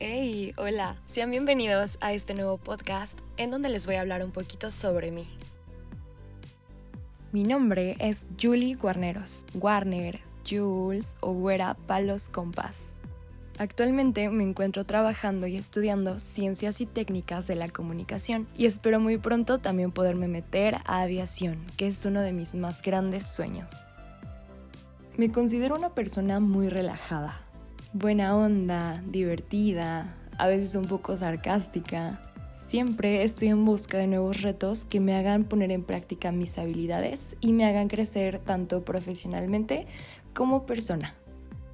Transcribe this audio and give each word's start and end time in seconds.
Hey, 0.00 0.52
hola. 0.56 0.96
Sean 1.04 1.30
bienvenidos 1.30 1.98
a 2.00 2.12
este 2.12 2.34
nuevo 2.34 2.58
podcast 2.58 3.16
en 3.36 3.52
donde 3.52 3.68
les 3.68 3.86
voy 3.86 3.94
a 3.94 4.00
hablar 4.00 4.24
un 4.24 4.32
poquito 4.32 4.72
sobre 4.72 5.12
mí. 5.12 5.24
Mi 7.30 7.44
nombre 7.44 7.94
es 8.00 8.28
Julie 8.40 8.74
Guarneros. 8.74 9.46
Warner, 9.54 10.20
Jules 10.44 11.14
o 11.20 11.32
Güera 11.32 11.74
Palos 11.86 12.28
Compas. 12.28 12.90
Actualmente 13.56 14.28
me 14.30 14.42
encuentro 14.42 14.84
trabajando 14.84 15.46
y 15.46 15.56
estudiando 15.56 16.18
ciencias 16.18 16.80
y 16.80 16.86
técnicas 16.86 17.46
de 17.46 17.54
la 17.54 17.68
comunicación 17.68 18.48
y 18.58 18.66
espero 18.66 18.98
muy 18.98 19.16
pronto 19.16 19.58
también 19.58 19.92
poderme 19.92 20.26
meter 20.26 20.74
a 20.86 21.02
aviación, 21.02 21.64
que 21.76 21.86
es 21.86 22.04
uno 22.04 22.20
de 22.20 22.32
mis 22.32 22.56
más 22.56 22.82
grandes 22.82 23.28
sueños. 23.28 23.74
Me 25.16 25.30
considero 25.30 25.76
una 25.76 25.90
persona 25.90 26.40
muy 26.40 26.68
relajada, 26.68 27.44
buena 27.94 28.36
onda, 28.36 29.00
divertida, 29.06 30.16
a 30.36 30.48
veces 30.48 30.74
un 30.74 30.86
poco 30.86 31.16
sarcástica. 31.16 32.20
Siempre 32.50 33.22
estoy 33.22 33.48
en 33.48 33.64
busca 33.64 33.98
de 33.98 34.08
nuevos 34.08 34.42
retos 34.42 34.84
que 34.84 34.98
me 34.98 35.14
hagan 35.14 35.44
poner 35.44 35.70
en 35.70 35.84
práctica 35.84 36.32
mis 36.32 36.58
habilidades 36.58 37.36
y 37.40 37.52
me 37.52 37.64
hagan 37.66 37.86
crecer 37.86 38.40
tanto 38.40 38.84
profesionalmente 38.84 39.86
como 40.34 40.66
persona. 40.66 41.14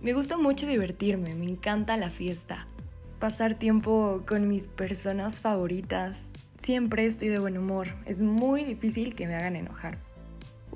Me 0.00 0.14
gusta 0.14 0.38
mucho 0.38 0.66
divertirme, 0.66 1.34
me 1.34 1.50
encanta 1.50 1.98
la 1.98 2.08
fiesta, 2.08 2.66
pasar 3.18 3.58
tiempo 3.58 4.22
con 4.26 4.48
mis 4.48 4.68
personas 4.68 5.38
favoritas. 5.38 6.30
Siempre 6.58 7.04
estoy 7.04 7.28
de 7.28 7.40
buen 7.40 7.58
humor, 7.58 7.88
es 8.06 8.22
muy 8.22 8.64
difícil 8.64 9.14
que 9.14 9.26
me 9.26 9.34
hagan 9.34 9.54
enojar. 9.54 9.98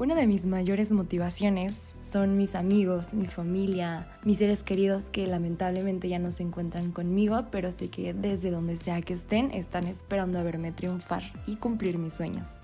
Una 0.00 0.14
de 0.14 0.26
mis 0.26 0.46
mayores 0.46 0.92
motivaciones 0.92 1.94
son 2.00 2.38
mis 2.38 2.54
amigos, 2.54 3.12
mi 3.12 3.26
familia, 3.26 4.08
mis 4.24 4.38
seres 4.38 4.62
queridos 4.62 5.10
que 5.10 5.26
lamentablemente 5.26 6.08
ya 6.08 6.18
no 6.18 6.30
se 6.30 6.42
encuentran 6.42 6.90
conmigo, 6.90 7.48
pero 7.50 7.70
sé 7.70 7.90
que 7.90 8.14
desde 8.14 8.50
donde 8.50 8.76
sea 8.76 9.02
que 9.02 9.12
estén 9.12 9.50
están 9.50 9.86
esperando 9.86 10.38
a 10.38 10.42
verme 10.42 10.72
triunfar 10.72 11.22
y 11.46 11.56
cumplir 11.56 11.98
mis 11.98 12.14
sueños. 12.14 12.60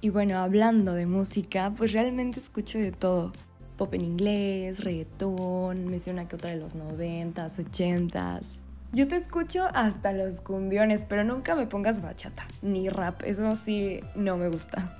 Y 0.00 0.08
bueno, 0.08 0.38
hablando 0.38 0.94
de 0.94 1.04
música, 1.04 1.74
pues 1.76 1.92
realmente 1.92 2.40
escucho 2.40 2.78
de 2.78 2.92
todo. 2.92 3.34
Pop 3.76 3.92
en 3.92 4.06
inglés, 4.06 4.82
reggaetón, 4.82 5.88
me 5.88 6.00
sé 6.00 6.10
una 6.10 6.26
que 6.26 6.36
otra 6.36 6.52
de 6.52 6.56
los 6.56 6.74
noventas, 6.74 7.58
ochentas. 7.58 8.46
Yo 8.94 9.06
te 9.06 9.16
escucho 9.16 9.68
hasta 9.74 10.14
los 10.14 10.40
cumbiones, 10.40 11.04
pero 11.04 11.22
nunca 11.22 11.54
me 11.54 11.66
pongas 11.66 12.00
bachata, 12.00 12.46
ni 12.62 12.88
rap, 12.88 13.24
eso 13.24 13.54
sí 13.56 14.00
no 14.14 14.38
me 14.38 14.48
gusta. 14.48 14.96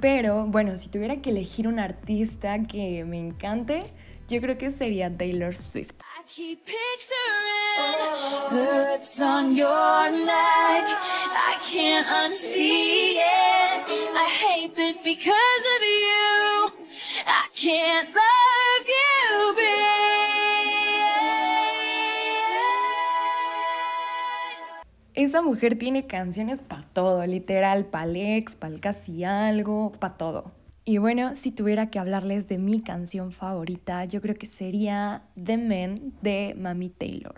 Pero 0.00 0.46
bueno, 0.46 0.76
si 0.76 0.88
tuviera 0.88 1.20
que 1.20 1.30
elegir 1.30 1.68
un 1.68 1.78
artista 1.78 2.62
que 2.62 3.04
me 3.04 3.18
encante, 3.18 3.84
yo 4.28 4.40
creo 4.40 4.56
que 4.56 4.70
sería 4.70 5.14
Taylor 5.14 5.56
Swift. 5.56 5.94
Esa 25.14 25.42
mujer 25.42 25.76
tiene 25.76 26.06
canciones 26.06 26.62
para 26.62 26.82
todo, 26.82 27.26
literal, 27.26 27.86
para 27.86 28.12
ex, 28.12 28.54
para 28.54 28.78
casi 28.78 29.24
algo, 29.24 29.92
para 29.92 30.16
todo. 30.16 30.52
Y 30.84 30.98
bueno, 30.98 31.34
si 31.34 31.50
tuviera 31.50 31.90
que 31.90 31.98
hablarles 31.98 32.46
de 32.48 32.58
mi 32.58 32.80
canción 32.80 33.32
favorita, 33.32 34.04
yo 34.04 34.20
creo 34.20 34.36
que 34.36 34.46
sería 34.46 35.22
The 35.42 35.56
Men 35.56 36.14
de 36.22 36.54
Mami 36.56 36.90
Taylor. 36.90 37.34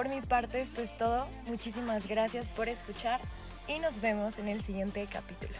Por 0.00 0.08
mi 0.08 0.22
parte 0.22 0.62
esto 0.62 0.80
es 0.80 0.96
todo. 0.96 1.28
Muchísimas 1.46 2.06
gracias 2.06 2.48
por 2.48 2.70
escuchar 2.70 3.20
y 3.68 3.80
nos 3.80 4.00
vemos 4.00 4.38
en 4.38 4.48
el 4.48 4.62
siguiente 4.62 5.06
capítulo. 5.12 5.52